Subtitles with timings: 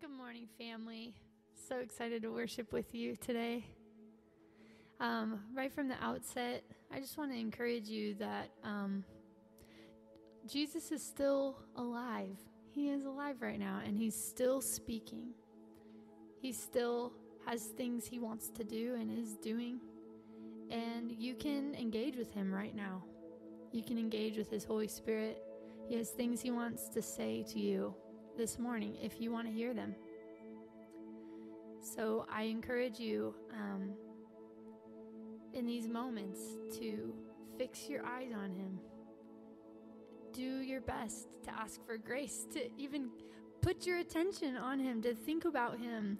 [0.00, 1.12] Good morning, family.
[1.68, 3.66] So excited to worship with you today.
[5.00, 9.02] Um, right from the outset, I just want to encourage you that um,
[10.46, 12.36] Jesus is still alive.
[12.70, 15.30] He is alive right now, and He's still speaking.
[16.40, 17.12] He still
[17.44, 19.80] has things He wants to do and is doing.
[20.70, 23.02] And you can engage with Him right now.
[23.72, 25.42] You can engage with His Holy Spirit.
[25.88, 27.96] He has things He wants to say to you
[28.38, 29.94] this morning if you want to hear them.
[31.82, 33.90] So I encourage you um,
[35.52, 36.40] in these moments
[36.78, 37.12] to
[37.58, 38.78] fix your eyes on Him.
[40.32, 43.08] Do your best to ask for grace, to even
[43.60, 46.18] put your attention on Him, to think about Him,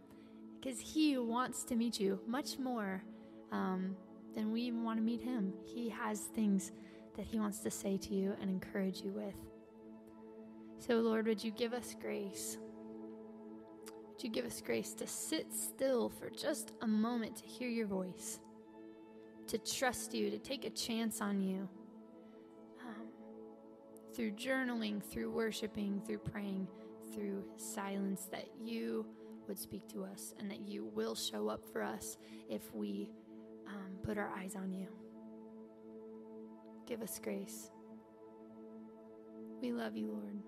[0.61, 3.05] because He wants to meet you much more
[3.53, 3.97] um,
[4.35, 5.53] than we even want to meet Him.
[5.65, 6.73] He has things
[7.17, 9.37] that He wants to say to you and encourage you with.
[10.79, 12.59] So, Lord, would you give us grace?
[14.09, 17.87] Would you give us grace to sit still for just a moment to hear your
[17.87, 18.41] voice,
[19.49, 21.69] to trust you, to take a chance on you?
[22.87, 23.09] Um,
[24.15, 26.69] through journaling, through worshiping, through praying,
[27.13, 29.07] through silence, that you
[29.49, 32.17] would speak to us and that you will show up for us
[32.49, 33.11] if we
[33.67, 34.89] um, put our eyes on you.
[36.87, 37.71] Give us grace.
[39.61, 40.48] We love you, Lord.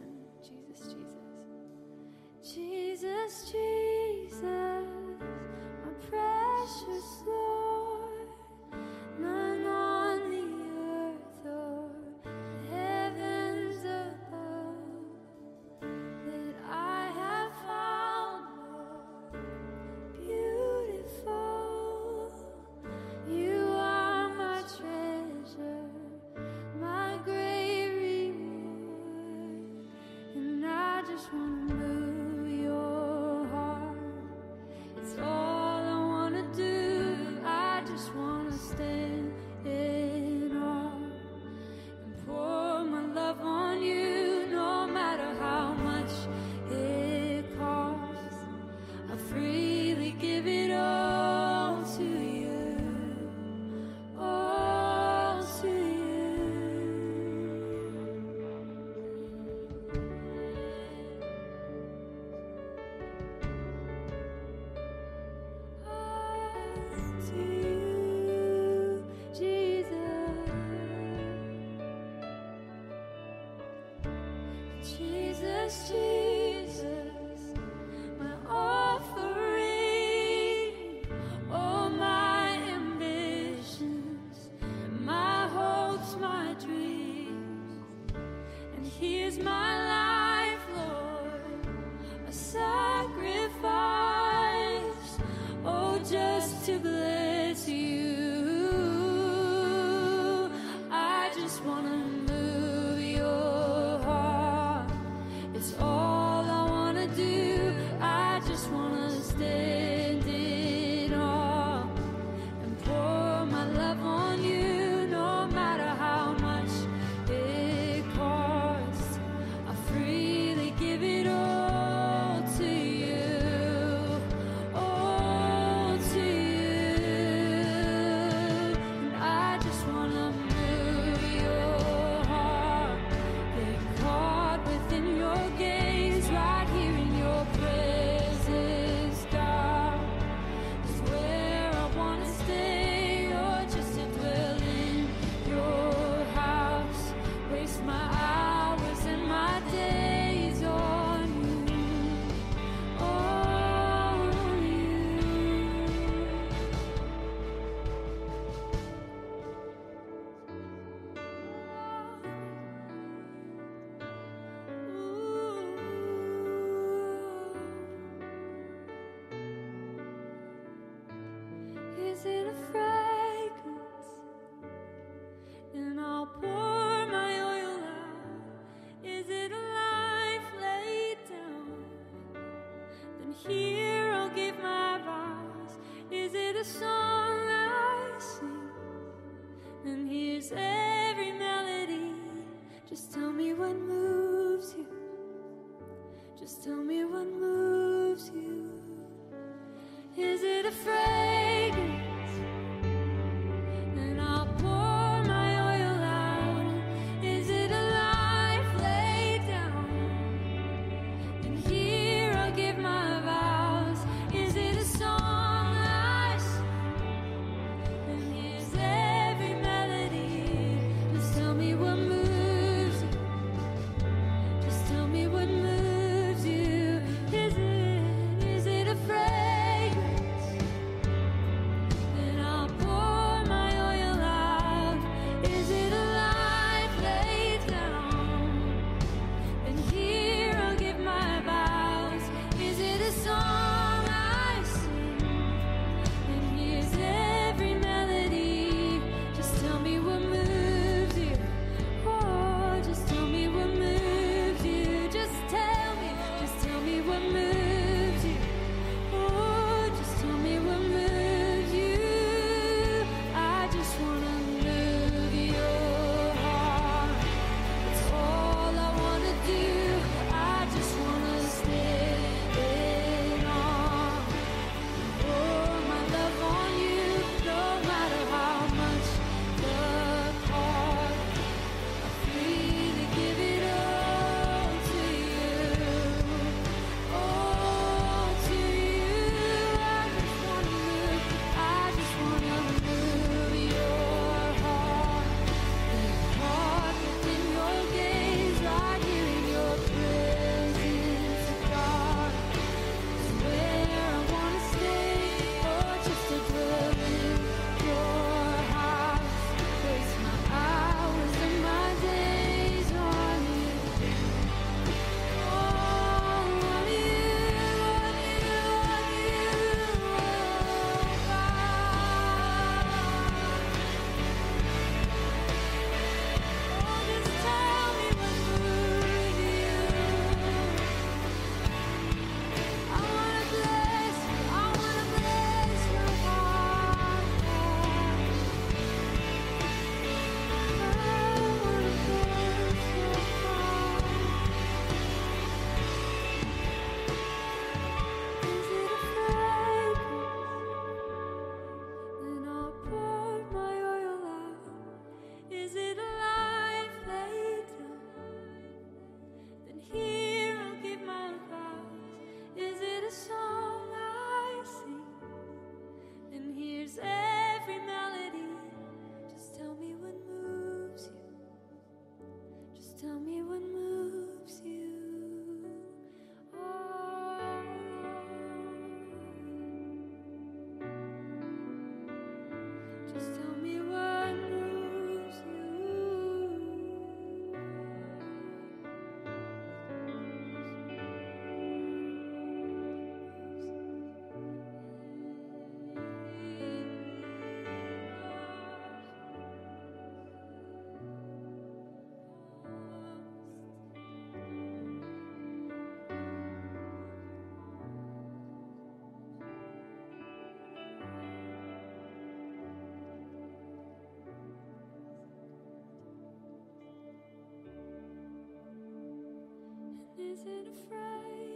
[420.31, 421.50] isn't afraid.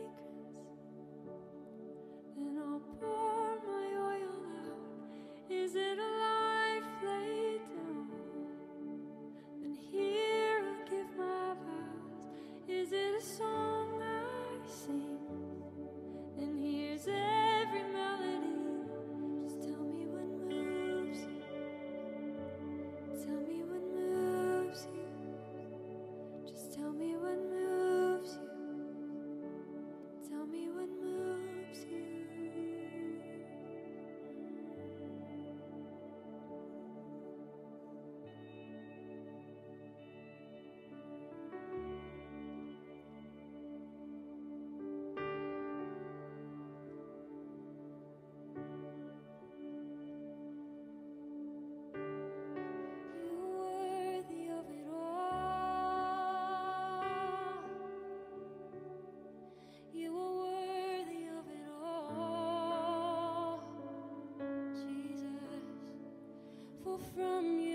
[66.98, 67.75] from you.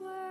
[0.00, 0.23] We're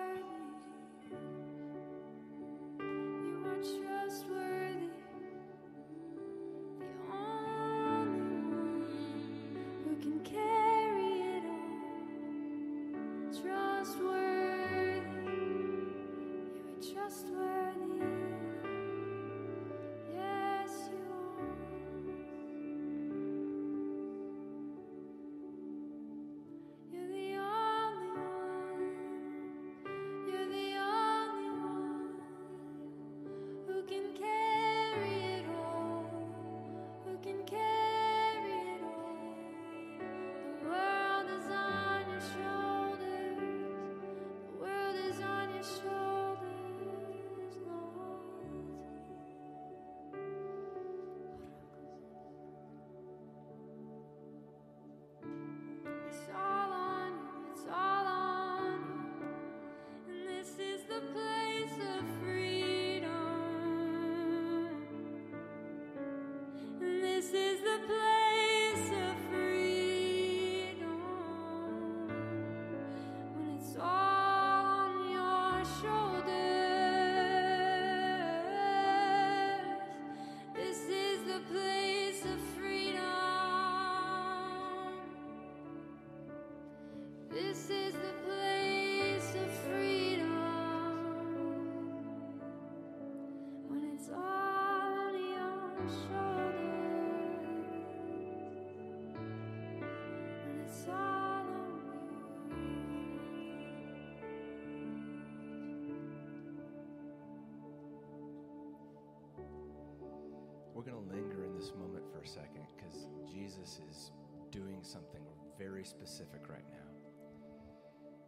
[113.53, 114.11] Jesus is
[114.51, 115.21] doing something
[115.59, 116.89] very specific right now.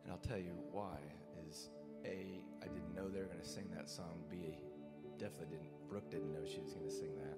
[0.03, 0.97] And I'll tell you why
[1.47, 1.69] is
[2.05, 4.23] A, I didn't know they were going to sing that song.
[4.29, 4.59] B,
[5.17, 7.37] definitely didn't, Brooke didn't know she was going to sing that.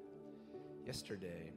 [0.85, 1.53] Yesterday,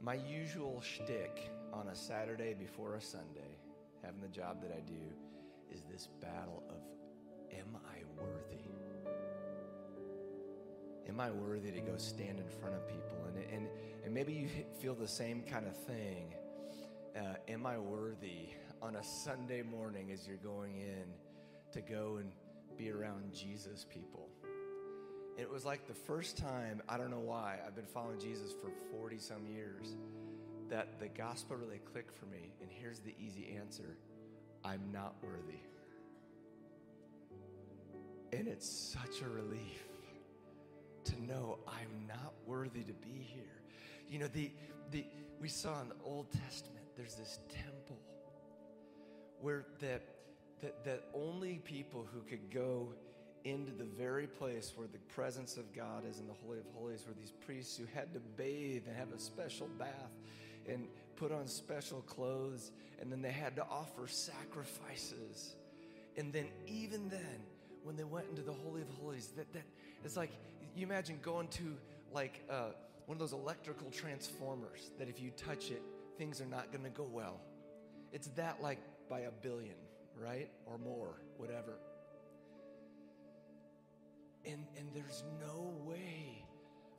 [0.00, 3.58] my usual shtick on a Saturday before a Sunday,
[4.02, 5.02] having the job that I do,
[5.70, 6.76] is this battle of
[7.52, 8.71] am I worthy?
[11.08, 13.18] Am I worthy to go stand in front of people?
[13.26, 13.68] And, and,
[14.04, 14.48] and maybe you
[14.80, 16.34] feel the same kind of thing.
[17.16, 18.48] Uh, am I worthy
[18.80, 21.04] on a Sunday morning as you're going in
[21.72, 22.32] to go and
[22.76, 24.28] be around Jesus people?
[25.36, 28.70] it was like the first time, I don't know why, I've been following Jesus for
[28.92, 29.96] 40 some years,
[30.68, 32.52] that the gospel really clicked for me.
[32.60, 33.96] And here's the easy answer
[34.64, 35.60] I'm not worthy.
[38.32, 39.84] And it's such a relief
[41.04, 43.62] to know I'm not worthy to be here.
[44.08, 44.50] You know, the,
[44.90, 45.04] the,
[45.40, 47.98] we saw in the Old Testament, there's this temple
[49.40, 50.02] where that,
[50.60, 52.88] that, that only people who could go
[53.44, 57.04] into the very place where the presence of God is in the Holy of Holies
[57.06, 60.12] were these priests who had to bathe and have a special bath
[60.68, 60.86] and
[61.16, 65.56] put on special clothes, and then they had to offer sacrifices.
[66.16, 67.42] And then, even then,
[67.82, 69.62] when they went into the Holy of Holies, that, that
[70.04, 70.30] it's like
[70.74, 71.76] you imagine going to
[72.12, 72.70] like uh,
[73.06, 75.82] one of those electrical transformers that if you touch it,
[76.18, 77.40] things are not going to go well.
[78.12, 79.76] It's that like by a billion,
[80.16, 80.50] right?
[80.66, 81.78] Or more, whatever.
[84.44, 86.44] And, and there's no way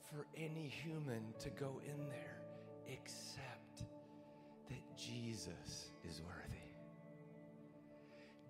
[0.10, 2.42] for any human to go in there
[2.88, 3.84] except
[4.70, 6.58] that Jesus is worthy.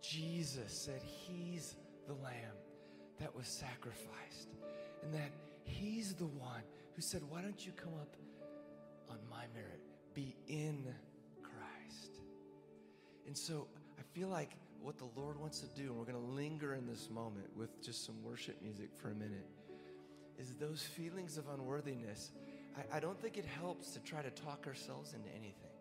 [0.02, 1.76] Jesus said he's
[2.08, 2.58] the lamb
[3.20, 4.50] that was sacrificed
[5.04, 5.32] and that
[5.64, 6.62] He's the one
[6.96, 8.16] who said, Why don't you come up
[9.10, 9.80] on my merit?
[10.14, 10.84] Be in
[11.42, 12.22] Christ.
[13.28, 16.32] And so I feel like what the Lord wants to do, and we're going to
[16.34, 19.48] linger in this moment with just some worship music for a minute,
[20.38, 22.32] is those feelings of unworthiness.
[22.78, 25.72] I, I don't think it helps to try to talk ourselves into anything.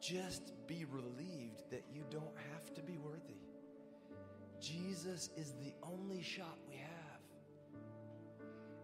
[0.00, 3.34] Just be relieved that you don't have to be worthy.
[4.60, 6.89] Jesus is the only shot we have.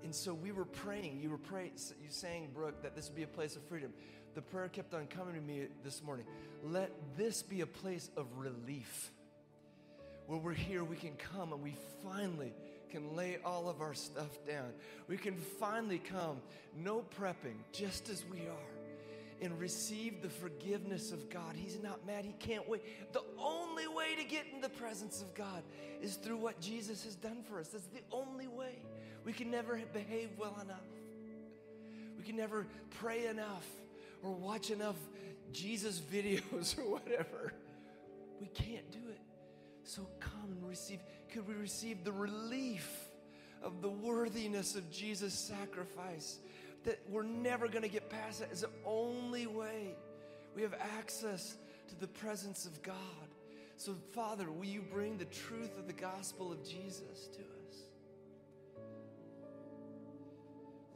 [0.06, 1.18] And so we were praying.
[1.20, 1.72] You were praying.
[2.00, 3.92] You saying, Brooke, that this would be a place of freedom.
[4.36, 6.24] the prayer kept on coming to me this morning.
[6.62, 9.10] Let this be a place of relief
[10.28, 12.54] where we're here, we can come and we finally
[12.88, 14.74] can lay all of our stuff down.
[15.08, 16.40] We can finally come,
[16.76, 21.56] no prepping, just as we are, and receive the forgiveness of God.
[21.56, 23.12] He's not mad, He can't wait.
[23.12, 25.64] The only way to get in the presence of God
[26.00, 27.68] is through what Jesus has done for us.
[27.70, 28.35] That's the only.
[29.26, 30.86] We can never behave well enough,
[32.16, 32.64] we can never
[33.00, 33.66] pray enough
[34.22, 34.96] or watch enough
[35.52, 37.52] Jesus videos or whatever.
[38.40, 39.20] We can't do it.
[39.82, 41.00] So come and receive.
[41.32, 42.88] Could we receive the relief
[43.62, 46.38] of the worthiness of Jesus' sacrifice?
[46.84, 49.96] That we're never going to get past that is the only way
[50.54, 51.56] we have access
[51.88, 52.94] to the presence of God.
[53.76, 57.55] So, Father, will you bring the truth of the gospel of Jesus to us?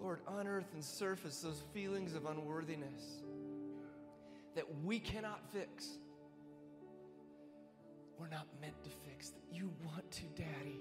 [0.01, 3.23] Lord, unearth and surface those feelings of unworthiness
[4.55, 5.99] that we cannot fix
[8.21, 9.33] we're not meant to fix.
[9.51, 10.79] You want to, Daddy.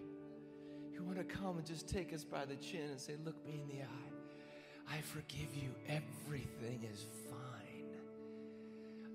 [0.92, 3.62] You want to come and just take us by the chin and say, Look me
[3.62, 4.94] in the eye.
[4.94, 5.70] I forgive you.
[5.88, 7.96] Everything is fine.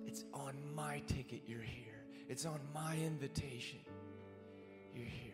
[0.07, 1.43] It's on my ticket.
[1.47, 2.05] You're here.
[2.29, 3.81] It's on my invitation.
[4.95, 5.33] You're here.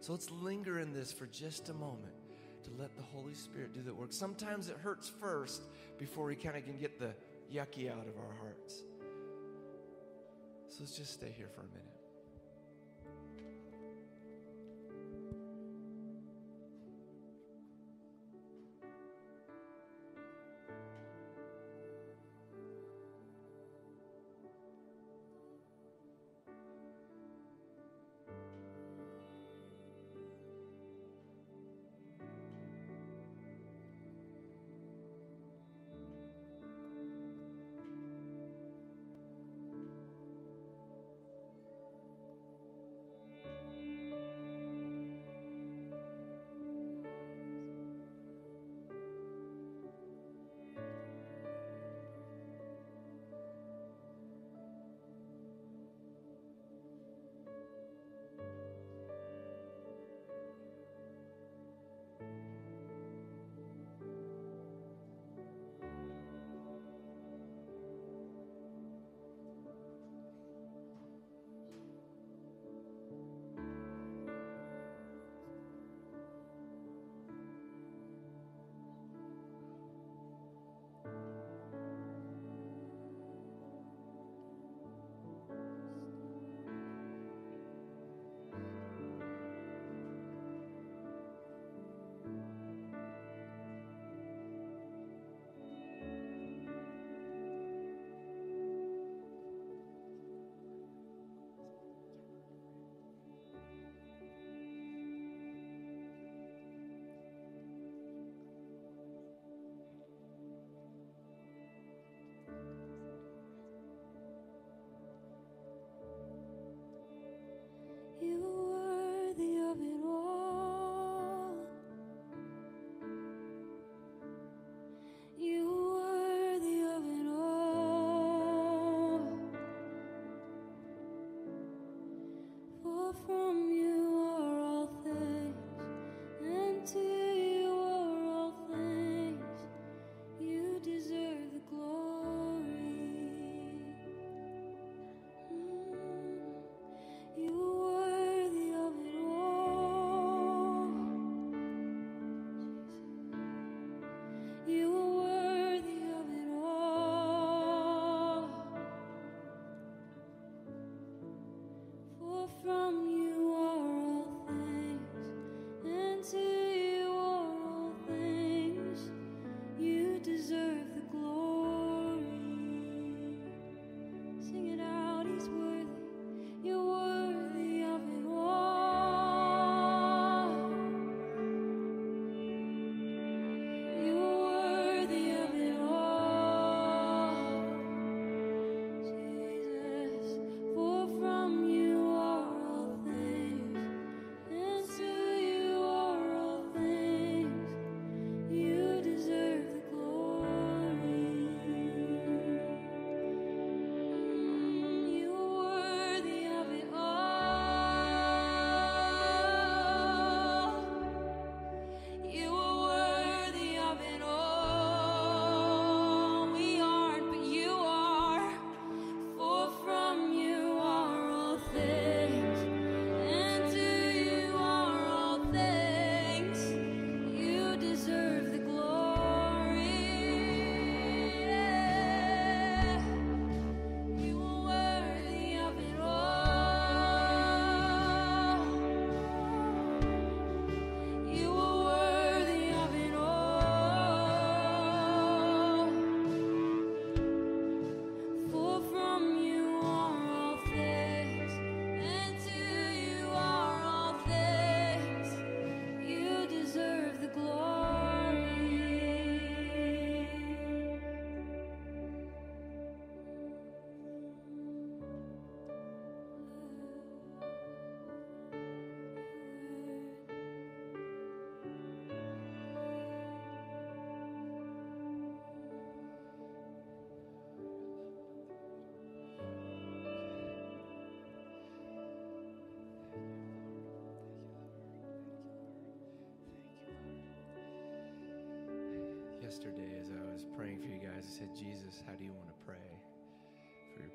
[0.00, 2.14] So let's linger in this for just a moment
[2.64, 4.12] to let the Holy Spirit do the work.
[4.12, 5.62] Sometimes it hurts first
[5.98, 7.14] before we kind of can get the
[7.52, 8.82] yucky out of our hearts.
[10.68, 11.99] So let's just stay here for a minute.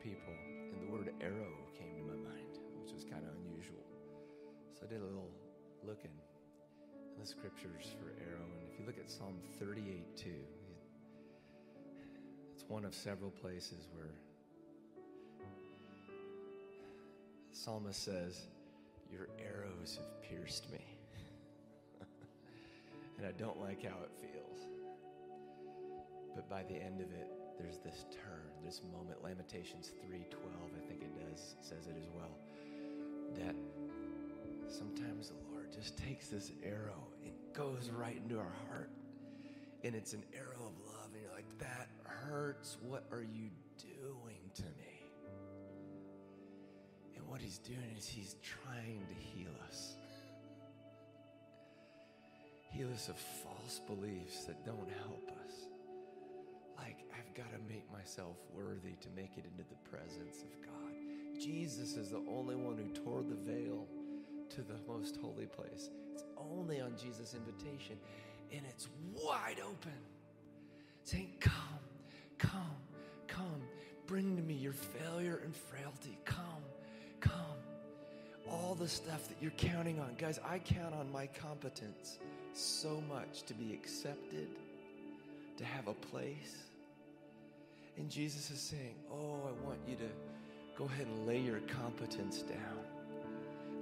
[0.06, 0.38] People,
[0.72, 3.82] and the word arrow came to my mind, which was kind of unusual.
[4.78, 5.32] So I did a little
[5.84, 6.14] looking
[6.94, 8.46] in the scriptures for arrow.
[8.46, 10.30] And if you look at Psalm 38 2,
[12.54, 14.14] it's one of several places where
[17.50, 18.44] the psalmist says,
[19.12, 20.86] Your arrows have pierced me.
[23.18, 24.68] and I don't like how it feels.
[26.36, 29.24] But by the end of it, there's this turn, this moment.
[29.24, 32.38] Lamentations 3:12, I think it does, says it as well.
[33.36, 33.56] That
[34.68, 38.90] sometimes the Lord just takes this arrow and goes right into our heart.
[39.84, 41.10] And it's an arrow of love.
[41.14, 42.78] And you're like, that hurts.
[42.82, 45.04] What are you doing to me?
[47.16, 49.96] And what he's doing is he's trying to heal us.
[52.72, 55.54] Heal us of false beliefs that don't help us.
[56.78, 60.76] Like, I've got to make myself worthy to make it into the presence of God.
[61.40, 63.88] Jesus is the only one who tore the veil
[64.50, 65.90] to the most holy place.
[66.14, 67.98] It's only on Jesus' invitation,
[68.52, 69.92] and it's wide open.
[71.04, 71.54] Saying, Come,
[72.38, 72.76] come,
[73.28, 73.62] come.
[74.08, 76.18] Bring to me your failure and frailty.
[76.26, 76.64] Come,
[77.20, 77.34] come.
[78.50, 80.16] All the stuff that you're counting on.
[80.18, 82.20] Guys, I count on my competence
[82.54, 84.48] so much to be accepted,
[85.58, 86.58] to have a place.
[87.98, 90.10] And Jesus is saying, Oh, I want you to
[90.78, 92.80] go ahead and lay your competence down,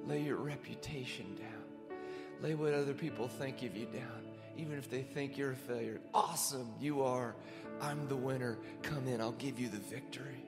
[0.07, 1.97] lay your reputation down,
[2.41, 4.24] lay what other people think of you down,
[4.57, 5.99] even if they think you're a failure.
[6.13, 7.36] Awesome, you are.
[7.82, 8.57] I'm the winner.
[8.84, 10.43] Come in, I'll give you the victory.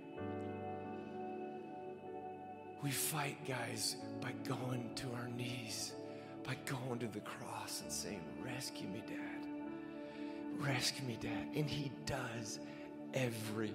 [2.83, 5.93] We fight, guys, by going to our knees,
[6.43, 9.34] by going to the cross and saying, Rescue me, Dad.
[10.65, 11.49] Rescue me, Dad.
[11.55, 12.59] And He does
[13.13, 13.73] every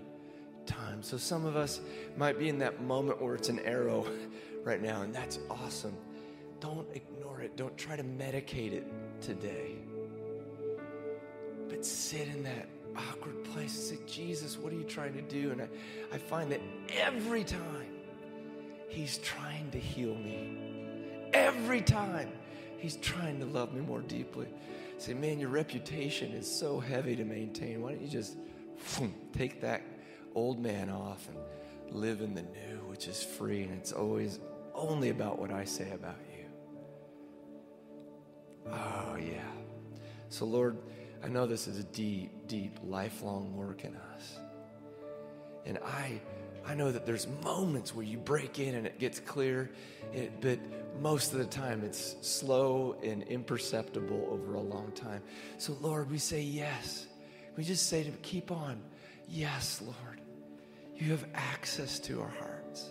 [0.66, 1.02] time.
[1.02, 1.80] So some of us
[2.16, 4.06] might be in that moment where it's an arrow
[4.64, 5.96] right now, and that's awesome.
[6.60, 8.86] Don't ignore it, don't try to medicate it
[9.20, 9.76] today.
[11.68, 15.52] But sit in that awkward place and say, Jesus, what are you trying to do?
[15.52, 15.68] And I,
[16.12, 16.60] I find that
[16.98, 17.86] every time
[18.88, 20.56] He's trying to heal me.
[21.32, 22.28] Every time
[22.78, 24.48] He's trying to love me more deeply.
[25.00, 27.80] Say, man, your reputation is so heavy to maintain.
[27.80, 28.36] Why don't you just
[29.32, 29.80] take that
[30.34, 31.38] old man off and
[31.98, 34.40] live in the new, which is free, and it's always
[34.74, 36.44] only about what I say about you.
[38.70, 39.40] Oh, yeah.
[40.28, 40.76] So, Lord,
[41.24, 44.38] I know this is a deep, deep, lifelong work in us.
[45.64, 46.20] And I,
[46.66, 49.70] I know that there's moments where you break in and it gets clear,
[50.12, 50.58] it, but
[51.00, 55.22] most of the time it's slow and imperceptible over a long time.
[55.58, 57.06] So, Lord, we say yes.
[57.56, 58.80] We just say to keep on.
[59.28, 60.20] Yes, Lord.
[60.96, 62.90] You have access to our hearts.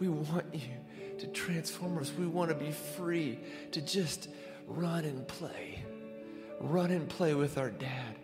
[0.00, 2.12] We want you to transform us.
[2.18, 3.38] We want to be free
[3.72, 4.28] to just
[4.66, 5.82] run and play.
[6.60, 8.16] Run and play with our dad.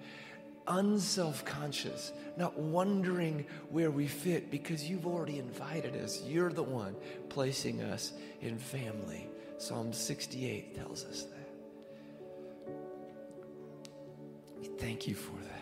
[0.68, 6.22] Unself conscious, not wondering where we fit because you've already invited us.
[6.22, 6.94] You're the one
[7.28, 9.28] placing us in family.
[9.58, 12.72] Psalm 68 tells us that.
[14.60, 15.52] We thank you for that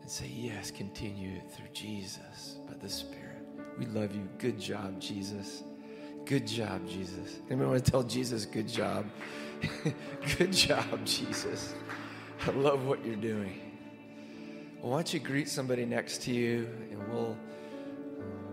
[0.00, 3.42] and say, Yes, continue through Jesus by the Spirit.
[3.78, 4.28] We love you.
[4.38, 5.62] Good job, Jesus.
[6.24, 7.40] Good job, Jesus.
[7.48, 9.06] Anybody want to tell Jesus, good job?
[10.38, 11.74] good job, Jesus.
[12.44, 13.60] I love what you're doing.
[14.80, 17.36] Well, why don't you greet somebody next to you and we'll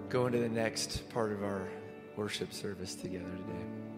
[0.10, 1.68] go into the next part of our
[2.16, 3.93] worship service together today.